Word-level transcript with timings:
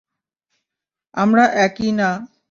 আমরা 1.13 1.43
একই 1.65 1.91
না। 1.91 2.09